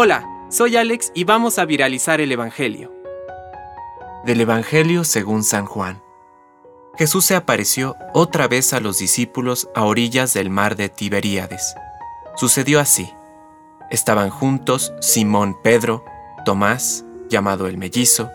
Hola, 0.00 0.46
soy 0.48 0.76
Alex 0.76 1.10
y 1.14 1.24
vamos 1.24 1.58
a 1.58 1.64
viralizar 1.64 2.20
el 2.20 2.30
Evangelio. 2.30 2.92
Del 4.24 4.40
Evangelio 4.40 5.02
según 5.02 5.42
San 5.42 5.66
Juan. 5.66 6.02
Jesús 6.96 7.24
se 7.24 7.34
apareció 7.34 7.96
otra 8.14 8.48
vez 8.48 8.72
a 8.74 8.80
los 8.80 8.98
discípulos 8.98 9.68
a 9.74 9.84
orillas 9.84 10.34
del 10.34 10.50
mar 10.50 10.76
de 10.76 10.88
Tiberíades. 10.88 11.74
Sucedió 12.36 12.80
así. 12.80 13.10
Estaban 13.90 14.30
juntos 14.30 14.92
Simón 15.00 15.56
Pedro, 15.64 16.04
Tomás, 16.44 17.04
llamado 17.28 17.66
el 17.66 17.76
mellizo, 17.76 18.30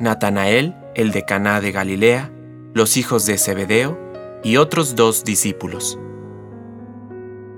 Natanael, 0.00 0.76
el 0.94 1.12
de 1.12 1.24
Caná 1.24 1.60
de 1.60 1.72
Galilea, 1.72 2.30
los 2.74 2.96
hijos 2.96 3.26
de 3.26 3.38
Zebedeo 3.38 3.98
y 4.44 4.56
otros 4.58 4.96
dos 4.96 5.24
discípulos. 5.24 5.98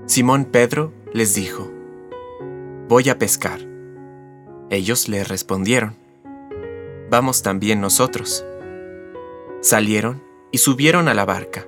Simón 0.05 0.45
Pedro 0.45 0.93
les 1.13 1.33
dijo, 1.33 1.78
Voy 2.89 3.07
a 3.07 3.19
pescar. 3.19 3.59
Ellos 4.71 5.09
le 5.09 5.23
respondieron, 5.23 5.95
Vamos 7.11 7.43
también 7.43 7.81
nosotros. 7.81 8.43
Salieron 9.61 10.23
y 10.51 10.57
subieron 10.57 11.07
a 11.07 11.13
la 11.13 11.23
barca, 11.23 11.67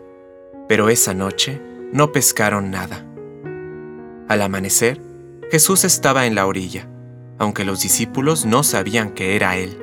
pero 0.68 0.90
esa 0.90 1.14
noche 1.14 1.62
no 1.94 2.12
pescaron 2.12 2.72
nada. 2.72 3.05
Al 4.30 4.42
amanecer, 4.42 5.00
Jesús 5.52 5.84
estaba 5.84 6.26
en 6.26 6.34
la 6.34 6.48
orilla, 6.48 6.90
aunque 7.38 7.66
los 7.66 7.84
discípulos 7.84 8.48
no 8.48 8.64
sabían 8.64 9.12
que 9.12 9.36
era 9.36 9.58
Él. 9.58 9.78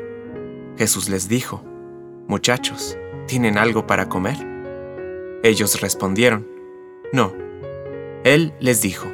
Jesús 0.76 1.08
les 1.08 1.28
dijo, 1.28 1.62
Muchachos, 2.26 2.98
¿tienen 3.28 3.58
algo 3.58 3.86
para 3.86 4.08
comer? 4.08 4.38
Ellos 5.44 5.80
respondieron, 5.80 6.48
No. 7.12 7.32
Él 8.24 8.54
les 8.58 8.82
dijo, 8.82 9.06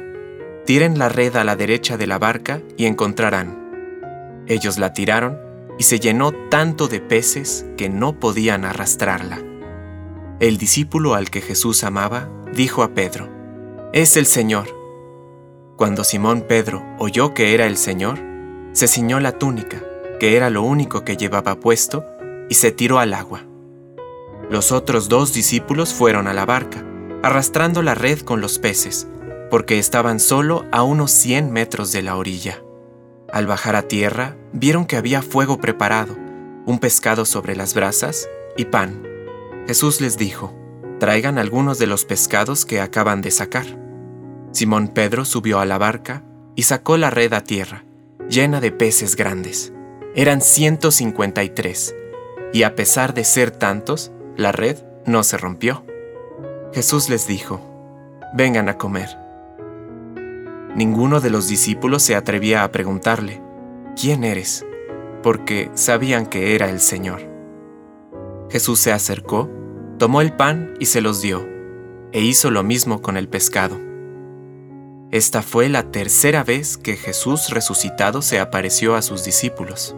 Tiren 0.65 0.97
la 0.97 1.09
red 1.09 1.35
a 1.35 1.43
la 1.43 1.55
derecha 1.55 1.95
de 1.95 2.07
la 2.07 2.17
barca 2.17 2.59
y 2.75 2.87
encontrarán. 2.87 4.43
Ellos 4.47 4.79
la 4.79 4.93
tiraron 4.93 5.37
y 5.77 5.83
se 5.83 5.99
llenó 5.99 6.31
tanto 6.31 6.87
de 6.87 6.99
peces 6.99 7.67
que 7.77 7.87
no 7.87 8.19
podían 8.19 8.65
arrastrarla. 8.65 9.39
El 10.39 10.57
discípulo 10.57 11.13
al 11.13 11.29
que 11.29 11.41
Jesús 11.41 11.83
amaba 11.83 12.29
dijo 12.51 12.81
a 12.81 12.95
Pedro, 12.95 13.29
Es 13.93 14.17
el 14.17 14.25
Señor. 14.25 14.67
Cuando 15.77 16.03
Simón 16.03 16.41
Pedro 16.47 16.83
oyó 16.97 17.35
que 17.35 17.53
era 17.53 17.67
el 17.67 17.77
Señor, 17.77 18.19
se 18.71 18.87
ciñó 18.87 19.19
la 19.19 19.33
túnica, 19.37 19.83
que 20.19 20.35
era 20.35 20.49
lo 20.49 20.63
único 20.63 21.05
que 21.05 21.15
llevaba 21.15 21.59
puesto, 21.59 22.05
y 22.49 22.55
se 22.55 22.71
tiró 22.71 22.97
al 22.97 23.13
agua. 23.13 23.43
Los 24.49 24.71
otros 24.71 25.09
dos 25.09 25.31
discípulos 25.33 25.93
fueron 25.93 26.27
a 26.27 26.33
la 26.33 26.45
barca, 26.45 26.83
arrastrando 27.21 27.81
la 27.83 27.93
red 27.93 28.19
con 28.19 28.41
los 28.41 28.59
peces, 28.59 29.07
porque 29.49 29.79
estaban 29.79 30.19
solo 30.19 30.65
a 30.71 30.83
unos 30.83 31.11
100 31.11 31.51
metros 31.51 31.91
de 31.91 32.01
la 32.01 32.15
orilla. 32.17 32.61
Al 33.31 33.47
bajar 33.47 33.75
a 33.75 33.83
tierra, 33.83 34.37
vieron 34.53 34.85
que 34.85 34.97
había 34.97 35.21
fuego 35.21 35.59
preparado, 35.59 36.15
un 36.65 36.79
pescado 36.79 37.25
sobre 37.25 37.55
las 37.55 37.73
brasas 37.73 38.27
y 38.57 38.65
pan. 38.65 39.03
Jesús 39.67 40.01
les 40.01 40.17
dijo, 40.17 40.53
traigan 40.99 41.37
algunos 41.37 41.79
de 41.79 41.87
los 41.87 42.05
pescados 42.05 42.65
que 42.65 42.79
acaban 42.81 43.21
de 43.21 43.31
sacar. 43.31 43.65
Simón 44.51 44.87
Pedro 44.87 45.25
subió 45.25 45.59
a 45.59 45.65
la 45.65 45.77
barca 45.77 46.23
y 46.55 46.63
sacó 46.63 46.97
la 46.97 47.09
red 47.09 47.33
a 47.33 47.41
tierra, 47.41 47.83
llena 48.29 48.61
de 48.61 48.71
peces 48.71 49.15
grandes. 49.15 49.73
Eran 50.15 50.41
153, 50.41 51.95
y 52.53 52.63
a 52.63 52.75
pesar 52.75 53.13
de 53.13 53.25
ser 53.25 53.51
tantos, 53.51 54.11
la 54.37 54.53
red 54.53 54.77
no 55.05 55.23
se 55.23 55.37
rompió. 55.37 55.85
Jesús 56.73 57.09
les 57.09 57.27
dijo, 57.27 57.59
vengan 58.33 58.69
a 58.69 58.77
comer. 58.77 59.24
Ninguno 60.75 61.21
de 61.21 61.29
los 61.29 61.47
discípulos 61.47 62.03
se 62.03 62.15
atrevía 62.15 62.63
a 62.63 62.71
preguntarle, 62.71 63.41
¿quién 63.95 64.23
eres? 64.23 64.65
porque 65.25 65.71
sabían 65.73 66.27
que 66.27 66.53
era 66.53 66.69
el 66.69 66.79
Señor. 66.79 67.27
Jesús 68.51 68.77
se 68.77 68.91
acercó, 68.91 69.49
tomó 69.97 70.21
el 70.21 70.33
pan 70.33 70.75
y 70.79 70.85
se 70.85 71.01
los 71.01 71.19
dio, 71.19 71.43
e 72.11 72.21
hizo 72.21 72.51
lo 72.51 72.61
mismo 72.61 73.01
con 73.01 73.17
el 73.17 73.27
pescado. 73.27 73.75
Esta 75.09 75.41
fue 75.41 75.67
la 75.67 75.89
tercera 75.89 76.43
vez 76.43 76.77
que 76.77 76.95
Jesús 76.95 77.49
resucitado 77.49 78.21
se 78.21 78.39
apareció 78.39 78.95
a 78.95 79.01
sus 79.01 79.25
discípulos. 79.25 79.95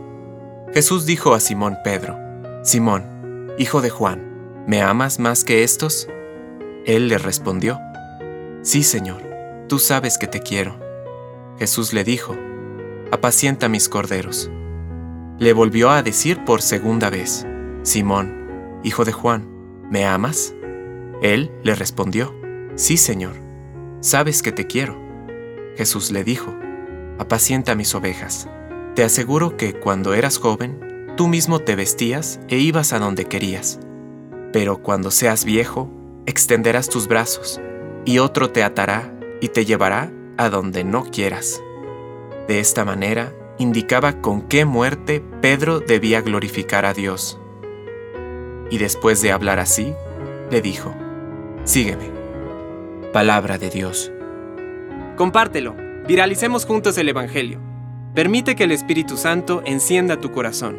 Jesús 0.73 1.05
dijo 1.05 1.33
a 1.33 1.41
Simón 1.41 1.75
Pedro, 1.83 2.17
Simón, 2.63 3.51
hijo 3.57 3.81
de 3.81 3.89
Juan, 3.89 4.63
¿me 4.65 4.81
amas 4.81 5.19
más 5.19 5.43
que 5.43 5.65
estos? 5.65 6.07
Él 6.85 7.09
le 7.09 7.17
respondió, 7.17 7.81
Sí, 8.61 8.81
Señor, 8.81 9.21
tú 9.67 9.79
sabes 9.79 10.17
que 10.17 10.27
te 10.27 10.41
quiero. 10.41 10.79
Jesús 11.59 11.93
le 11.93 12.03
dijo, 12.03 12.35
Apacienta 13.11 13.69
mis 13.69 13.89
corderos. 13.89 14.49
Le 15.39 15.53
volvió 15.53 15.91
a 15.91 16.03
decir 16.03 16.43
por 16.45 16.61
segunda 16.61 17.09
vez, 17.09 17.45
Simón, 17.83 18.79
hijo 18.83 19.05
de 19.05 19.11
Juan, 19.11 19.47
¿me 19.89 20.05
amas? 20.05 20.53
Él 21.21 21.51
le 21.63 21.75
respondió, 21.75 22.35
Sí, 22.75 22.97
Señor, 22.97 23.33
sabes 24.01 24.41
que 24.41 24.51
te 24.51 24.67
quiero. 24.67 24.97
Jesús 25.77 26.11
le 26.11 26.23
dijo, 26.23 26.55
Apacienta 27.19 27.75
mis 27.75 27.95
ovejas. 27.95 28.47
Te 28.95 29.03
aseguro 29.03 29.57
que 29.57 29.73
cuando 29.73 30.13
eras 30.13 30.37
joven, 30.37 31.13
tú 31.15 31.27
mismo 31.27 31.59
te 31.59 31.75
vestías 31.75 32.39
e 32.47 32.57
ibas 32.57 32.93
a 32.93 32.99
donde 32.99 33.25
querías. 33.25 33.79
Pero 34.53 34.81
cuando 34.81 35.11
seas 35.11 35.45
viejo, 35.45 35.89
extenderás 36.25 36.89
tus 36.89 37.07
brazos, 37.07 37.59
y 38.05 38.19
otro 38.19 38.51
te 38.51 38.63
atará 38.63 39.16
y 39.41 39.49
te 39.49 39.65
llevará 39.65 40.11
a 40.37 40.49
donde 40.49 40.83
no 40.83 41.03
quieras. 41.05 41.61
De 42.47 42.59
esta 42.59 42.85
manera, 42.85 43.33
indicaba 43.57 44.21
con 44.21 44.43
qué 44.43 44.65
muerte 44.65 45.23
Pedro 45.41 45.79
debía 45.79 46.21
glorificar 46.21 46.85
a 46.85 46.93
Dios. 46.93 47.39
Y 48.69 48.77
después 48.77 49.21
de 49.21 49.31
hablar 49.31 49.59
así, 49.59 49.93
le 50.51 50.61
dijo, 50.61 50.93
Sígueme. 51.63 52.11
Palabra 53.11 53.57
de 53.57 53.69
Dios. 53.69 54.11
Compártelo, 55.15 55.75
viralicemos 56.07 56.65
juntos 56.65 56.97
el 56.97 57.09
Evangelio. 57.09 57.59
Permite 58.13 58.55
que 58.55 58.63
el 58.63 58.71
Espíritu 58.71 59.17
Santo 59.17 59.61
encienda 59.65 60.21
tu 60.21 60.31
corazón. 60.31 60.77